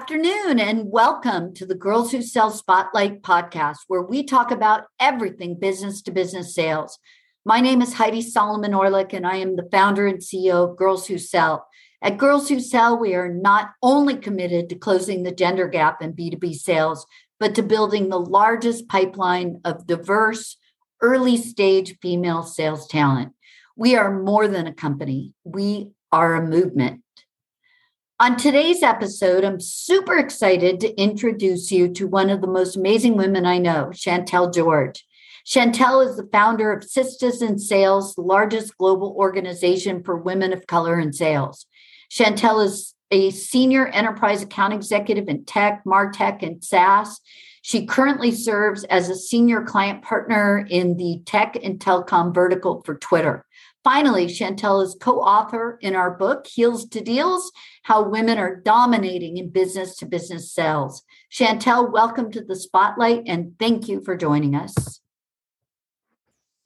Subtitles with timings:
[0.00, 5.60] Afternoon and welcome to the Girls Who Sell Spotlight podcast, where we talk about everything
[5.60, 6.98] business to business sales.
[7.44, 11.06] My name is Heidi Solomon Orlick, and I am the founder and CEO of Girls
[11.06, 11.66] Who Sell.
[12.00, 16.14] At Girls Who Sell, we are not only committed to closing the gender gap in
[16.14, 17.04] B2B sales,
[17.38, 20.56] but to building the largest pipeline of diverse,
[21.02, 23.34] early stage female sales talent.
[23.76, 27.02] We are more than a company, we are a movement.
[28.20, 33.16] On today's episode, I'm super excited to introduce you to one of the most amazing
[33.16, 35.06] women I know, Chantel George.
[35.46, 40.66] Chantel is the founder of Sistas in Sales, the largest global organization for women of
[40.66, 41.64] color in sales.
[42.10, 47.22] Chantel is a senior enterprise account executive in tech, martech, and SaaS.
[47.62, 52.96] She currently serves as a senior client partner in the tech and telecom vertical for
[52.96, 53.46] Twitter.
[53.82, 57.50] Finally, Chantel is co author in our book, Heels to Deals
[57.84, 61.02] How Women Are Dominating in Business to Business Sales.
[61.32, 65.00] Chantel, welcome to the spotlight and thank you for joining us.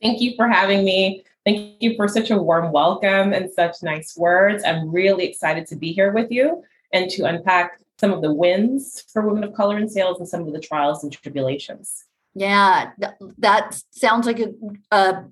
[0.03, 1.23] Thank you for having me.
[1.47, 4.65] Thank you for such a warm welcome and such nice words.
[4.65, 9.05] I'm really excited to be here with you and to unpack some of the wins
[9.12, 12.06] for women of color in sales and some of the trials and tribulations.
[12.34, 12.91] Yeah,
[13.39, 14.53] that sounds like a,
[14.91, 15.25] a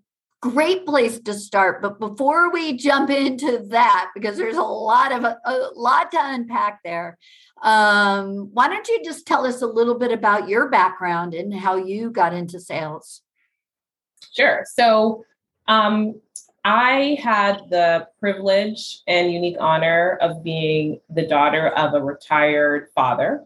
[0.42, 1.80] great place to start.
[1.80, 6.80] But before we jump into that, because there's a lot of a, lot to unpack
[6.84, 7.16] there,
[7.62, 11.76] um, why don't you just tell us a little bit about your background and how
[11.76, 13.22] you got into sales?
[14.34, 14.64] Sure.
[14.74, 15.24] So
[15.68, 16.20] um,
[16.64, 23.44] I had the privilege and unique honor of being the daughter of a retired father.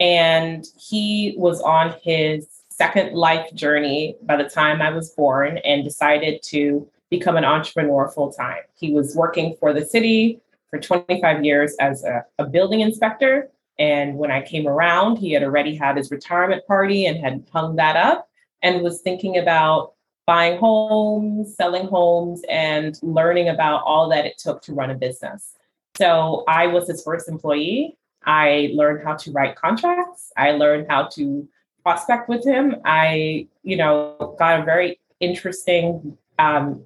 [0.00, 5.84] And he was on his second life journey by the time I was born and
[5.84, 8.62] decided to become an entrepreneur full time.
[8.74, 13.48] He was working for the city for 25 years as a, a, building inspector.
[13.78, 17.76] And when I came around, he had already had his retirement party and had hung
[17.76, 18.28] that up
[18.62, 19.92] and was thinking about
[20.26, 25.54] buying homes, selling homes, and learning about all that it took to run a business.
[25.98, 27.96] So I was his first employee.
[28.24, 30.32] I learned how to write contracts.
[30.36, 31.48] I learned how to
[31.82, 36.82] prospect with him, I, you know, got a very interesting um,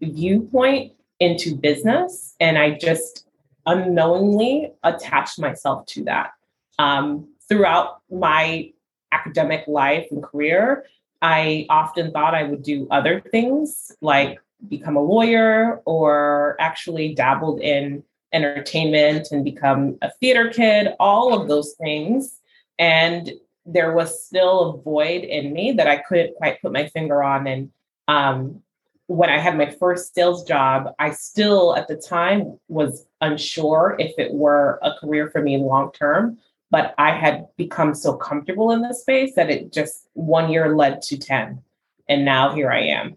[0.00, 2.34] viewpoint into business.
[2.40, 3.26] And I just
[3.66, 6.32] unknowingly attached myself to that.
[6.78, 8.72] Um, throughout my
[9.12, 10.84] academic life and career,
[11.20, 14.38] I often thought I would do other things like
[14.68, 21.48] become a lawyer or actually dabbled in entertainment and become a theater kid, all of
[21.48, 22.40] those things.
[22.78, 23.32] And
[23.66, 27.46] there was still a void in me that I couldn't quite put my finger on.
[27.46, 27.70] And
[28.08, 28.62] um,
[29.06, 34.12] when I had my first sales job, I still at the time was unsure if
[34.18, 36.38] it were a career for me long term.
[36.70, 41.02] But I had become so comfortable in this space that it just one year led
[41.02, 41.60] to 10.
[42.08, 43.16] And now here I am.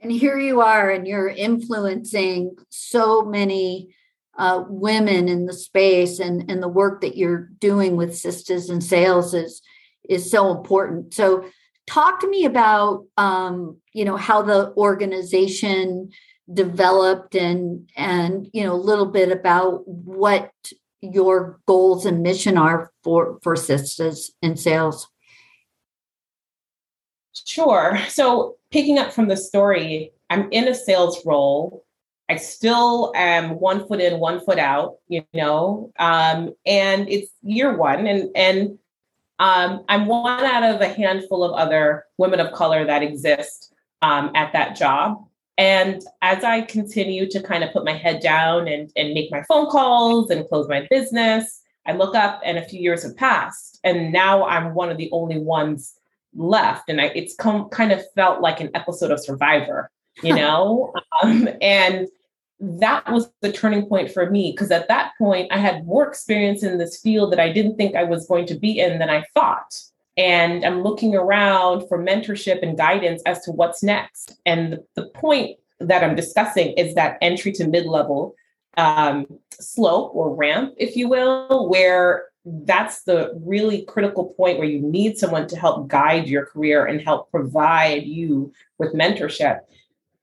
[0.00, 3.94] And here you are, and you're influencing so many
[4.36, 8.80] uh, women in the space and, and the work that you're doing with Sistas in
[8.80, 9.62] Sales is
[10.08, 11.14] is so important.
[11.14, 11.44] So
[11.86, 16.10] talk to me about um, you know how the organization
[16.52, 20.50] developed and and you know a little bit about what
[21.00, 25.08] your goals and mission are for for Sistas in Sales.
[27.46, 27.98] Sure.
[28.08, 31.84] So picking up from the story, I'm in a sales role.
[32.28, 37.76] I still am one foot in, one foot out, you know, um, and it's year
[37.76, 38.78] one, and and
[39.38, 43.72] um, I'm one out of a handful of other women of color that exist
[44.02, 45.24] um, at that job.
[45.56, 49.42] And as I continue to kind of put my head down and, and make my
[49.42, 53.78] phone calls and close my business, I look up and a few years have passed.
[53.84, 55.94] And now I'm one of the only ones
[56.34, 56.88] left.
[56.88, 59.90] And I, it's come, kind of felt like an episode of Survivor,
[60.22, 60.92] you know?
[61.22, 62.08] um, and
[62.80, 66.62] that was the turning point for me because at that point I had more experience
[66.62, 69.24] in this field that I didn't think I was going to be in than I
[69.34, 69.74] thought.
[70.16, 74.38] And I'm looking around for mentorship and guidance as to what's next.
[74.46, 78.34] And the, the point that I'm discussing is that entry to mid level
[78.76, 84.80] um, slope or ramp, if you will, where that's the really critical point where you
[84.80, 89.60] need someone to help guide your career and help provide you with mentorship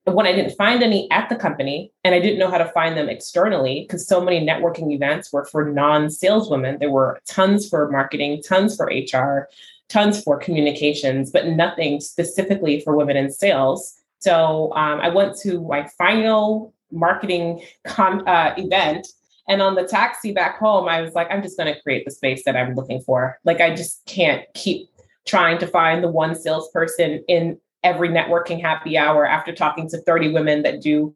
[0.06, 2.98] when I didn't find any at the company and I didn't know how to find
[2.98, 7.89] them externally, because so many networking events were for non saleswomen, there were tons for
[7.89, 9.48] marketing, tons for HR,
[9.89, 13.95] tons for communications, but nothing specifically for women in sales.
[14.19, 19.07] So um, I went to my final marketing con- uh, event
[19.47, 22.12] And on the taxi back home, I was like, I'm just going to create the
[22.12, 23.39] space that I'm looking for.
[23.44, 24.89] Like, I just can't keep
[25.25, 30.31] trying to find the one salesperson in every networking happy hour after talking to 30
[30.33, 31.16] women that do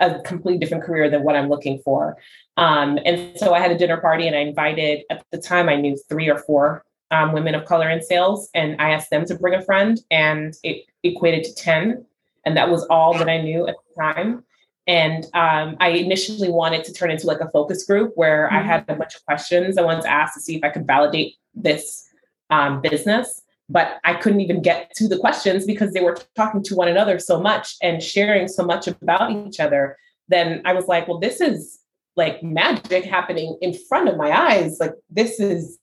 [0.00, 2.16] a completely different career than what I'm looking for.
[2.56, 5.76] Um, and so I had a dinner party and I invited, at the time, I
[5.76, 8.48] knew three or four um, women of color in sales.
[8.54, 12.04] And I asked them to bring a friend, and it equated to 10.
[12.46, 14.44] And that was all that I knew at the time.
[14.86, 18.56] And um, I initially wanted to turn into like a focus group where mm-hmm.
[18.56, 20.86] I had a bunch of questions I wanted to ask to see if I could
[20.86, 22.08] validate this
[22.48, 23.39] um, business.
[23.70, 27.18] But I couldn't even get to the questions because they were talking to one another
[27.18, 29.96] so much and sharing so much about each other.
[30.28, 31.78] Then I was like, well, this is
[32.16, 34.78] like magic happening in front of my eyes.
[34.80, 35.78] Like, this is,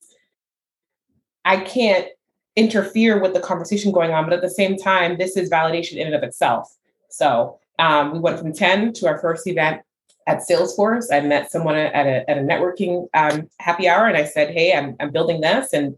[1.46, 2.08] I can't
[2.58, 6.08] interfere with the conversation going on, but at the same time, this is validation in
[6.08, 6.76] and of itself.
[7.10, 9.82] So um, we went from 10 to our first event
[10.28, 11.06] at Salesforce.
[11.12, 14.74] I met someone at a, at a networking um, happy hour and I said, Hey,
[14.74, 15.72] I'm, I'm building this.
[15.72, 15.96] And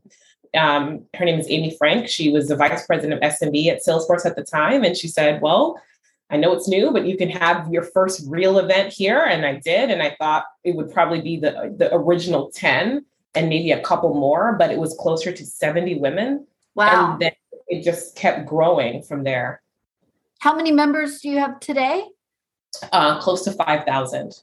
[0.55, 2.07] um, her name is Amy Frank.
[2.07, 4.83] She was the vice president of SMB at Salesforce at the time.
[4.83, 5.81] And she said, Well,
[6.29, 9.21] I know it's new, but you can have your first real event here.
[9.21, 9.89] And I did.
[9.89, 13.05] And I thought it would probably be the, the original 10
[13.35, 16.45] and maybe a couple more, but it was closer to 70 women.
[16.75, 17.13] Wow.
[17.13, 17.31] And then
[17.67, 19.61] it just kept growing from there.
[20.39, 22.05] How many members do you have today?
[22.91, 24.41] Uh, close to 5,000.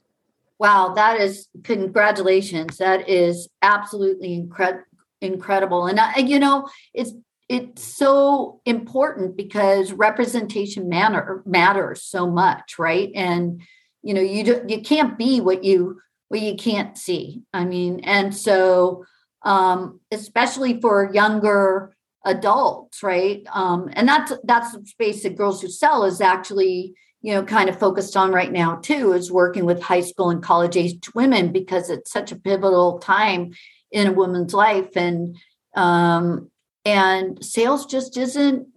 [0.59, 2.77] Wow, that is congratulations.
[2.77, 4.83] That is absolutely incre-
[5.21, 5.87] incredible.
[5.87, 7.13] And, I, you know, it's
[7.49, 13.09] it's so important because representation matter, matters so much, right?
[13.15, 13.61] And
[14.03, 15.99] you know, you do, you can't be what you
[16.29, 17.41] what you can't see.
[17.53, 19.05] I mean, and so
[19.43, 23.43] um, especially for younger adults, right?
[23.53, 27.69] Um, and that's that's the space that Girls Who Sell is actually, you know, kind
[27.69, 31.51] of focused on right now too, is working with high school and college aged women
[31.51, 33.53] because it's such a pivotal time
[33.91, 35.37] in a woman's life, and
[35.75, 36.49] um,
[36.85, 38.67] and sales just isn't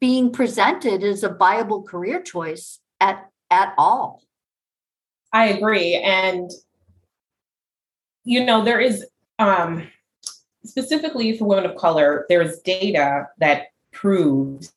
[0.00, 4.22] being presented as a viable career choice at at all.
[5.32, 6.50] I agree, and
[8.24, 9.06] you know, there is
[9.38, 9.86] um
[10.64, 14.72] specifically for women of color, there's data that proves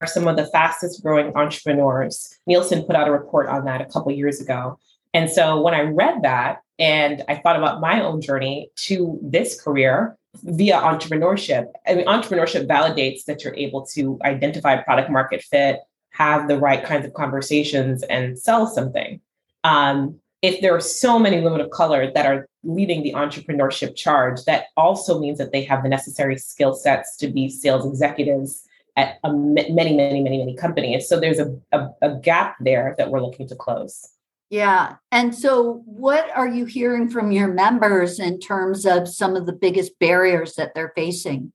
[0.00, 2.36] are some of the fastest growing entrepreneurs.
[2.46, 4.78] Nielsen put out a report on that a couple years ago.
[5.14, 9.58] And so when I read that and I thought about my own journey to this
[9.58, 15.78] career via entrepreneurship, I mean, entrepreneurship validates that you're able to identify product market fit,
[16.10, 19.20] have the right kinds of conversations, and sell something.
[19.62, 24.42] Um, if there are so many women of color that are leading the entrepreneurship charge,
[24.46, 29.18] that also means that they have the necessary skill sets to be sales executives at
[29.22, 31.08] a, many, many, many, many companies.
[31.08, 34.11] So there's a, a, a gap there that we're looking to close.
[34.52, 34.96] Yeah.
[35.10, 39.52] And so, what are you hearing from your members in terms of some of the
[39.54, 41.54] biggest barriers that they're facing?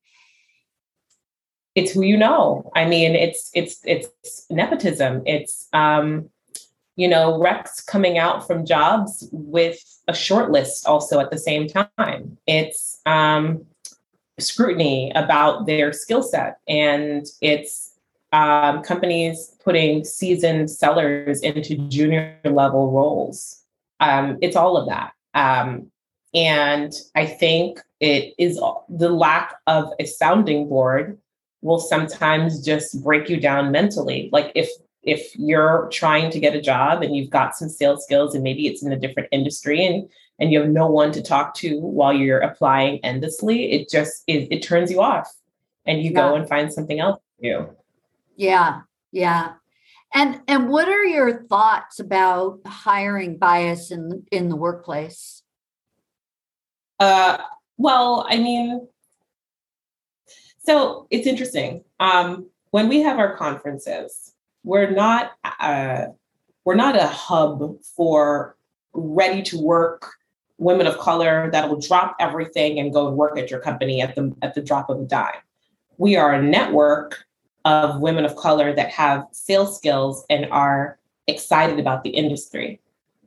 [1.76, 2.72] It's who you know.
[2.76, 5.22] I mean, it's it's it's nepotism.
[5.28, 6.32] It's um,
[6.96, 9.78] you know, recs coming out from jobs with
[10.08, 12.40] a short list also at the same time.
[12.48, 13.64] It's um,
[14.40, 17.87] scrutiny about their skill set and it's
[18.32, 23.62] um, companies putting seasoned sellers into junior level roles.
[24.00, 25.14] Um, it's all of that.
[25.34, 25.92] Um,
[26.34, 31.18] and I think it is the lack of a sounding board
[31.62, 34.30] will sometimes just break you down mentally.
[34.32, 34.70] Like if
[35.04, 38.68] if you're trying to get a job and you've got some sales skills and maybe
[38.68, 40.08] it's in a different industry and
[40.40, 44.48] and you have no one to talk to while you're applying endlessly it just it,
[44.52, 45.34] it turns you off
[45.86, 46.30] and you yeah.
[46.30, 47.70] go and find something else to do
[48.38, 49.54] yeah yeah.
[50.14, 55.44] And and what are your thoughts about hiring bias in in the workplace?
[57.00, 57.38] Uh
[57.78, 58.88] well i mean
[60.60, 61.84] so it's interesting.
[62.00, 66.08] Um when we have our conferences we're not uh,
[66.66, 68.58] we're not a hub for
[68.94, 70.12] ready to work
[70.58, 74.36] women of color that'll drop everything and go and work at your company at the
[74.42, 75.44] at the drop of a dime.
[75.98, 77.27] We are a network
[77.68, 80.98] of women of color that have sales skills and are
[81.28, 82.80] excited about the industry.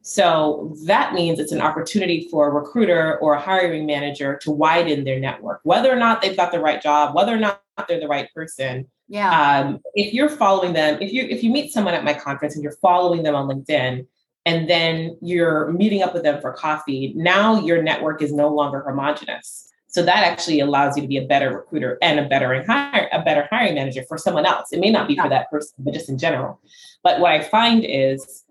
[0.03, 5.05] So that means it's an opportunity for a recruiter or a hiring manager to widen
[5.05, 8.09] their network, whether or not they've got the right job, whether or not they're the
[8.09, 8.89] right person.
[9.09, 9.31] Yeah.
[9.31, 12.63] Um, if you're following them, if you if you meet someone at my conference and
[12.63, 14.07] you're following them on LinkedIn,
[14.47, 18.81] and then you're meeting up with them for coffee, now your network is no longer
[18.81, 19.70] homogenous.
[19.91, 23.23] So that actually allows you to be a better recruiter and a better hire, a
[23.23, 24.73] better hiring manager for someone else.
[24.73, 26.61] It may not be for that person, but just in general.
[27.03, 28.45] But what I find is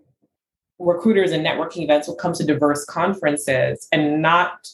[0.79, 4.67] recruiters and networking events will come to diverse conferences and not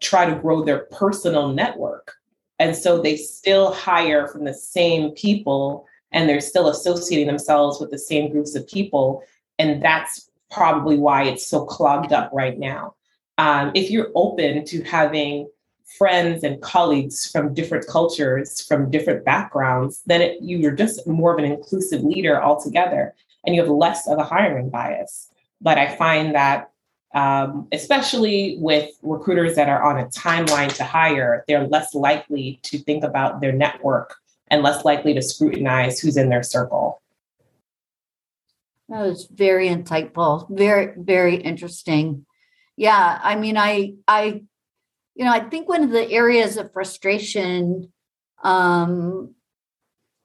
[0.00, 2.14] try to grow their personal network.
[2.60, 7.90] And so they still hire from the same people and they're still associating themselves with
[7.90, 9.24] the same groups of people.
[9.58, 12.94] And that's probably why it's so clogged up right now.
[13.38, 15.48] Um, if you're open to having
[15.86, 21.38] friends and colleagues from different cultures, from different backgrounds, then it, you're just more of
[21.38, 23.14] an inclusive leader altogether
[23.44, 25.30] and you have less of a hiring bias.
[25.60, 26.70] But I find that,
[27.14, 32.78] um, especially with recruiters that are on a timeline to hire, they're less likely to
[32.78, 34.16] think about their network
[34.48, 37.00] and less likely to scrutinize who's in their circle.
[38.88, 42.26] That was very insightful, very, very interesting.
[42.76, 44.42] Yeah, I mean, I, I,
[45.16, 47.90] you know, I think one of the areas of frustration
[48.44, 49.34] um,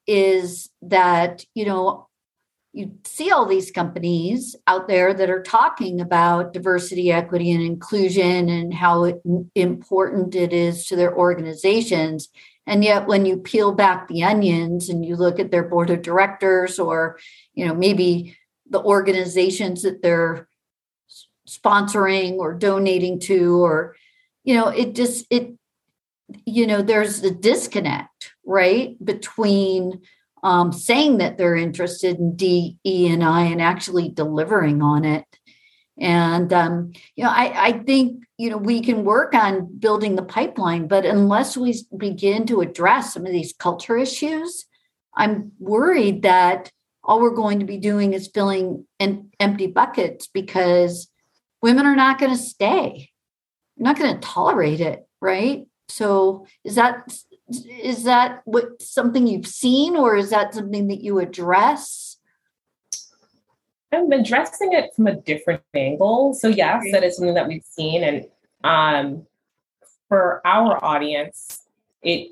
[0.05, 2.09] is that you know
[2.73, 8.49] you see all these companies out there that are talking about diversity, equity, and inclusion
[8.49, 9.21] and how it,
[9.55, 12.29] important it is to their organizations.
[12.67, 16.01] And yet, when you peel back the onions and you look at their board of
[16.01, 17.17] directors or,
[17.53, 18.37] you know, maybe
[18.69, 20.47] the organizations that they're
[21.47, 23.95] sponsoring or donating to, or,
[24.43, 25.53] you know, it just, it,
[26.45, 30.01] you know, there's a disconnect, right, between
[30.43, 35.25] um, saying that they're interested in D, E, and I and actually delivering on it.
[35.99, 40.23] And um, you know, I, I think you know we can work on building the
[40.23, 44.65] pipeline, but unless we begin to address some of these culture issues,
[45.15, 46.71] I'm worried that
[47.03, 51.07] all we're going to be doing is filling in empty buckets because
[51.61, 53.10] women are not going to stay.
[53.81, 55.65] Not going to tolerate it, right?
[55.89, 57.11] So is that
[57.69, 62.17] is that what something you've seen or is that something that you address
[63.91, 68.03] i'm addressing it from a different angle so yes that is something that we've seen
[68.03, 68.25] and
[68.63, 69.25] um,
[70.07, 71.63] for our audience
[72.01, 72.31] it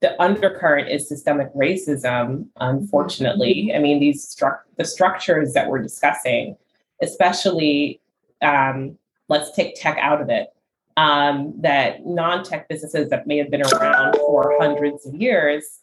[0.00, 3.76] the undercurrent is systemic racism unfortunately mm-hmm.
[3.76, 6.56] i mean these stru- the structures that we're discussing
[7.02, 8.00] especially
[8.42, 8.96] um,
[9.28, 10.48] let's take tech out of it
[10.96, 15.80] um, that non-tech businesses that may have been around for hundreds of years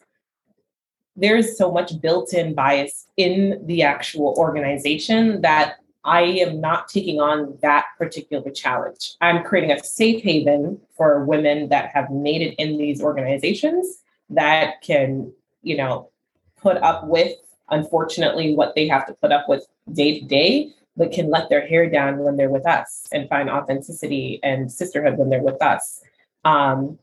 [1.16, 7.58] there's so much built-in bias in the actual organization that I am not taking on
[7.62, 9.14] that particular challenge.
[9.20, 14.82] I'm creating a safe haven for women that have made it in these organizations that
[14.82, 16.10] can, you know,
[16.56, 17.32] put up with,
[17.70, 21.66] unfortunately, what they have to put up with day to day, but can let their
[21.66, 26.02] hair down when they're with us and find authenticity and sisterhood when they're with us.
[26.44, 26.98] Um,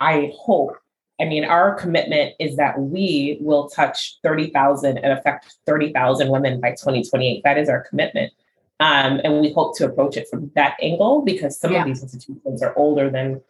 [0.00, 0.76] I hope,
[1.20, 6.70] I mean, our commitment is that we will touch 30,000 and affect 30,000 women by
[6.70, 7.42] 2028.
[7.42, 8.32] That is our commitment.
[8.78, 11.80] Um, and we hope to approach it from that angle because some yeah.
[11.80, 13.40] of these institutions are older than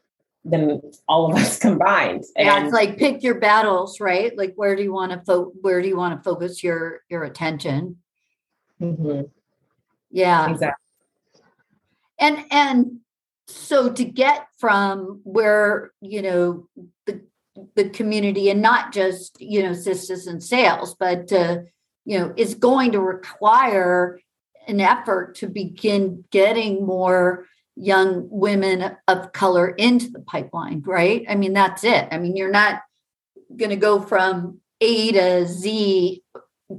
[0.44, 2.22] than all of us combined.
[2.36, 4.36] And yeah, it's like pick your battles, right?
[4.38, 7.24] Like where do you want to fo- where do you want to focus your your
[7.24, 7.96] attention?
[8.80, 9.22] Mm-hmm.
[10.16, 10.50] Yeah.
[10.50, 10.82] Exactly.
[12.18, 13.00] And and
[13.48, 16.68] so to get from where, you know,
[17.04, 17.20] the
[17.74, 21.58] the community and not just, you know, Sistas in Sales, but uh,
[22.06, 24.18] you know, is going to require
[24.66, 27.44] an effort to begin getting more
[27.76, 31.26] young women of color into the pipeline, right?
[31.28, 32.08] I mean, that's it.
[32.10, 32.80] I mean, you're not
[33.54, 36.22] going to go from A to Z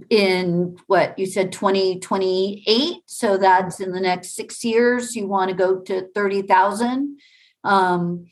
[0.10, 5.56] in what you said 2028 so that's in the next six years you want to
[5.56, 7.18] go to 30000
[7.64, 8.28] um,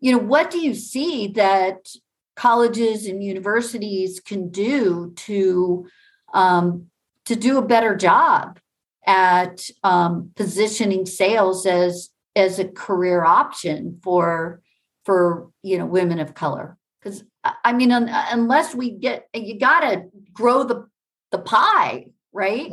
[0.00, 1.88] you know what do you see that
[2.36, 5.88] colleges and universities can do to
[6.32, 6.86] um,
[7.24, 8.60] to do a better job
[9.06, 14.60] at um, positioning sales as as a career option for
[15.04, 16.76] for you know women of color?
[17.02, 17.24] Because
[17.64, 20.86] i mean un, unless we get you got to grow the
[21.30, 22.72] the pie, right?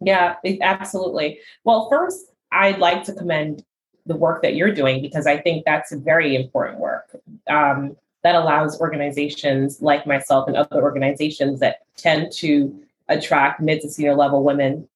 [0.00, 1.40] Yeah, absolutely.
[1.64, 3.64] Well, first, I'd like to commend
[4.06, 7.14] the work that you're doing because I think that's very important work
[7.48, 12.74] um, that allows organizations like myself and other organizations that tend to
[13.08, 14.88] attract mid to senior level women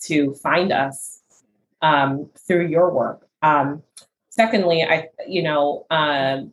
[0.00, 1.20] to find us
[1.82, 3.26] um, through your work.
[3.42, 3.82] Um,
[4.30, 6.52] secondly, I, you know, um,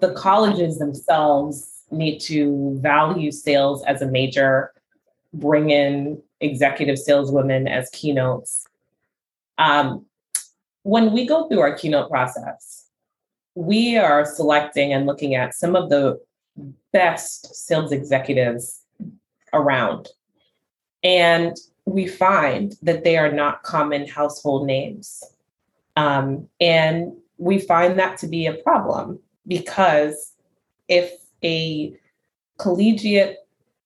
[0.00, 4.72] the colleges themselves need to value sales as a major,
[5.34, 8.66] bring in executive saleswomen as keynotes.
[9.58, 10.06] Um,
[10.82, 12.86] when we go through our keynote process,
[13.54, 16.20] we are selecting and looking at some of the
[16.92, 18.82] best sales executives
[19.52, 20.08] around.
[21.02, 25.22] And we find that they are not common household names.
[25.96, 30.32] Um, and we find that to be a problem because
[30.88, 31.12] if
[31.42, 31.94] a
[32.58, 33.43] collegiate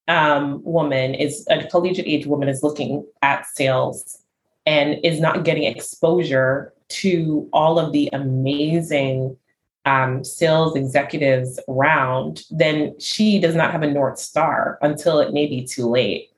[0.09, 4.23] um, woman is a collegiate age woman is looking at sales
[4.67, 9.37] and is not getting exposure to all of the amazing
[9.85, 15.47] um, sales executives around, then she does not have a North Star until it may
[15.47, 16.31] be too late.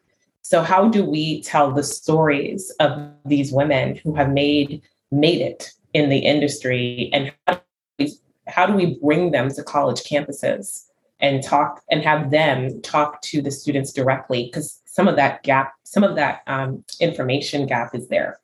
[0.42, 5.72] So, how do we tell the stories of these women who have made made it
[5.92, 7.60] in the industry, and how do
[7.98, 8.12] we,
[8.46, 10.86] how do we bring them to college campuses
[11.20, 14.44] and talk and have them talk to the students directly?
[14.44, 18.40] Because some of that gap, some of that um, information gap is there.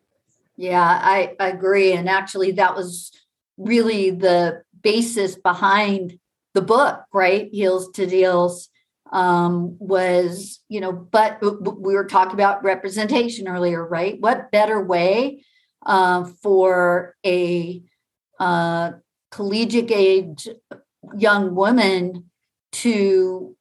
[0.56, 3.12] Yeah, I, I agree, and actually, that was
[3.58, 6.18] really the basis behind
[6.54, 7.48] the book, right?
[7.52, 8.70] Heels to Deals
[9.12, 14.20] um, was, you know, but we were talking about representation earlier, right?
[14.20, 15.44] What better way
[15.84, 17.82] uh, for a
[18.40, 18.92] uh,
[19.30, 20.48] collegiate age
[21.16, 22.30] young woman
[22.72, 23.56] to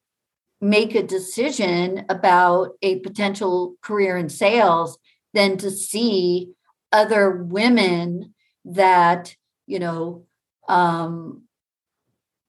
[0.61, 4.97] make a decision about a potential career in sales
[5.33, 6.49] than to see
[6.91, 8.33] other women
[8.63, 9.35] that,
[9.67, 10.25] you know,
[10.67, 11.43] um,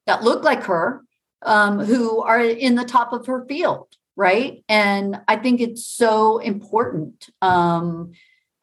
[0.07, 1.03] that look like her
[1.43, 4.65] um, who are in the top of her field, right?
[4.69, 7.29] And I think it's so important.
[7.43, 8.13] Um,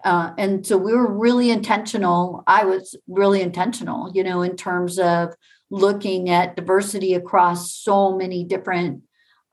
[0.04, 2.44] uh, and so we were really intentional.
[2.48, 5.34] I was really intentional, you know, in terms of
[5.74, 9.02] looking at diversity across so many different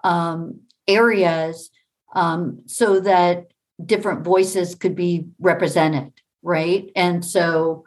[0.04, 1.70] um, areas
[2.14, 3.52] um, so that
[3.84, 6.12] different voices could be represented,
[6.42, 6.90] right?
[6.94, 7.84] And so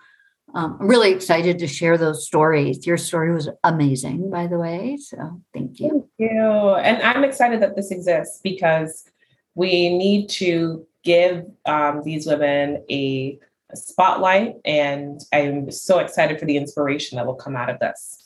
[0.56, 2.88] um, I'm really excited to share those stories.
[2.88, 4.98] Your story was amazing, by the way.
[4.98, 5.90] So thank you.
[5.90, 6.42] Thank you.
[6.42, 9.06] And I'm excited that this exists because
[9.54, 13.38] we need to give um, these women a,
[13.72, 14.56] a spotlight.
[14.66, 18.23] And I'm so excited for the inspiration that will come out of this.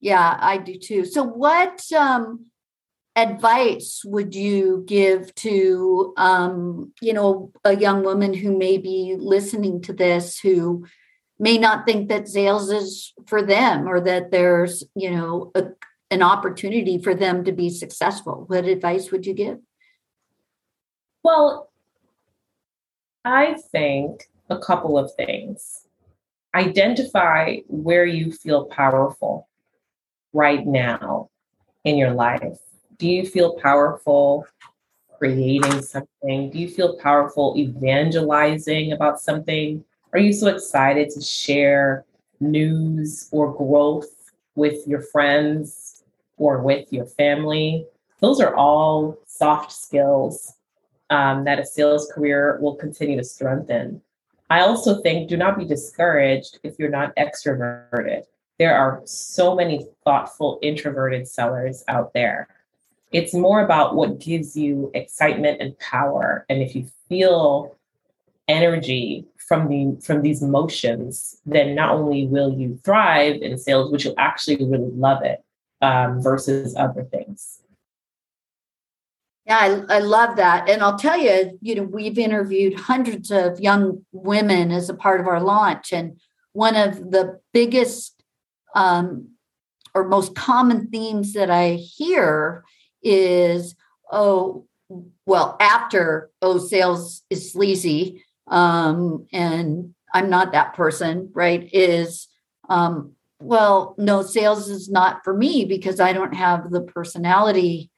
[0.00, 1.04] Yeah, I do too.
[1.04, 2.46] So, what um,
[3.16, 9.82] advice would you give to, um, you know, a young woman who may be listening
[9.82, 10.86] to this who
[11.38, 15.64] may not think that sales is for them or that there's you know a,
[16.10, 18.44] an opportunity for them to be successful?
[18.46, 19.58] What advice would you give?
[21.22, 21.68] Well
[23.22, 25.86] i think a couple of things.
[26.54, 29.49] Identify where you feel powerful
[30.32, 31.28] right now
[31.84, 32.58] in your life
[32.98, 34.46] do you feel powerful
[35.18, 42.04] creating something do you feel powerful evangelizing about something are you so excited to share
[42.40, 46.02] news or growth with your friends
[46.36, 47.86] or with your family?
[48.20, 50.54] Those are all soft skills
[51.10, 54.02] um, that a sales career will continue to strengthen.
[54.48, 58.24] I also think do not be discouraged if you're not extroverted.
[58.60, 62.46] There are so many thoughtful introverted sellers out there.
[63.10, 66.44] It's more about what gives you excitement and power.
[66.50, 67.74] And if you feel
[68.48, 74.04] energy from the from these emotions, then not only will you thrive in sales, which
[74.04, 75.42] you'll actually really love it
[75.80, 77.62] um, versus other things.
[79.46, 80.68] Yeah, I, I love that.
[80.68, 85.18] And I'll tell you, you know, we've interviewed hundreds of young women as a part
[85.18, 85.94] of our launch.
[85.94, 86.20] And
[86.52, 88.19] one of the biggest
[88.74, 89.30] um,
[89.94, 92.64] or most common themes that I hear
[93.02, 93.74] is,
[94.10, 94.66] oh,
[95.26, 101.68] well, after, oh, sales is sleazy, um, and I'm not that person, right?
[101.72, 102.28] Is
[102.68, 107.90] um, well, no, sales is not for me because I don't have the personality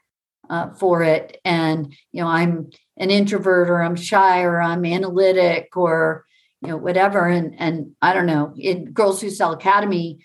[0.49, 5.77] uh, for it, and you know, I'm an introvert or I'm shy or I'm analytic
[5.77, 6.25] or
[6.61, 8.55] you know whatever, and and I don't know.
[8.57, 10.25] In Girls Who Sell Academy,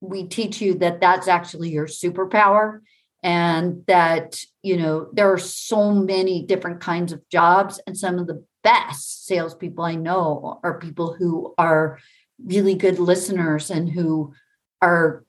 [0.00, 2.80] we teach you that that's actually your superpower
[3.22, 8.26] and that you know there are so many different kinds of jobs and some of
[8.26, 11.98] the best salespeople I know are people who are
[12.44, 14.34] really good listeners and who
[14.80, 15.24] are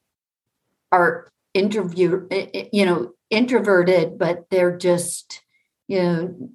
[0.91, 2.27] are interview
[2.71, 5.41] you know introverted but they're just
[5.87, 6.49] you know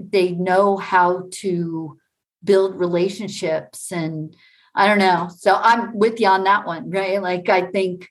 [0.00, 1.98] they know how to
[2.42, 4.34] build relationships and
[4.78, 8.08] i don't know so i'm with you on that one right like i think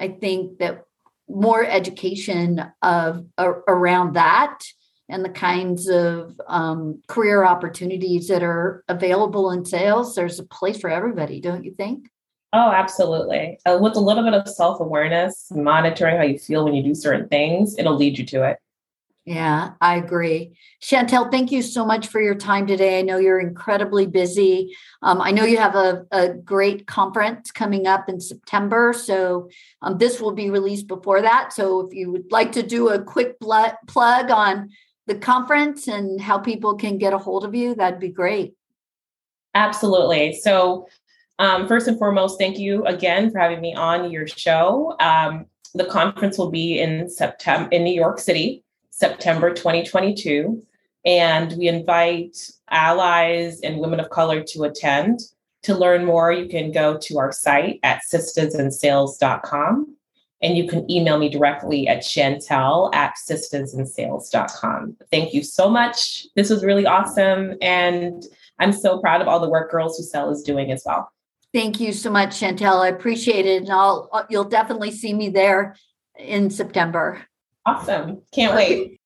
[0.00, 0.82] i think that
[1.28, 4.58] more education of around that
[5.08, 10.80] and the kinds of um, career opportunities that are available in sales, there's a place
[10.80, 12.08] for everybody, don't you think?
[12.52, 13.58] Oh, absolutely.
[13.66, 16.94] Uh, with a little bit of self awareness, monitoring how you feel when you do
[16.94, 18.58] certain things, it'll lead you to it.
[19.26, 20.56] Yeah, I agree.
[20.80, 23.00] Chantel, thank you so much for your time today.
[23.00, 24.76] I know you're incredibly busy.
[25.02, 28.92] Um, I know you have a, a, great conference coming up in September.
[28.92, 29.50] So
[29.82, 31.52] um, this will be released before that.
[31.52, 34.70] So if you would like to do a quick plug on
[35.08, 38.54] the conference and how people can get a hold of you, that'd be great.
[39.56, 40.34] Absolutely.
[40.34, 40.86] So,
[41.40, 44.94] um, first and foremost, thank you again for having me on your show.
[45.00, 48.62] Um, the conference will be in September in New York City
[48.96, 50.62] September 2022.
[51.04, 52.36] And we invite
[52.70, 55.20] allies and women of color to attend.
[55.64, 59.96] To learn more, you can go to our site at sistasinsales.com
[60.42, 64.96] and you can email me directly at chantel at sistasinsales.com.
[65.10, 66.26] Thank you so much.
[66.34, 67.54] This was really awesome.
[67.60, 68.24] And
[68.58, 71.10] I'm so proud of all the work Girls Who Sell is doing as well.
[71.52, 72.80] Thank you so much, Chantel.
[72.80, 73.62] I appreciate it.
[73.62, 75.76] And I'll, you'll definitely see me there
[76.18, 77.26] in September.
[77.66, 78.22] Awesome.
[78.32, 79.00] Can't wait.